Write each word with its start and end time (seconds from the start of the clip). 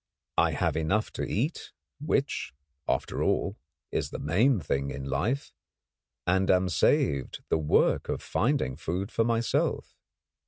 I 0.39 0.53
have 0.53 0.75
enough 0.75 1.11
to 1.11 1.21
eat, 1.23 1.73
which, 1.99 2.53
after 2.87 3.21
all, 3.21 3.57
is 3.91 4.09
the 4.09 4.17
main 4.17 4.59
thing 4.59 4.89
in 4.89 5.03
life, 5.05 5.53
and 6.25 6.49
am 6.49 6.69
saved 6.69 7.43
the 7.49 7.59
work 7.59 8.09
of 8.09 8.19
finding 8.23 8.75
food 8.77 9.11
for 9.11 9.23
myself. 9.23 9.93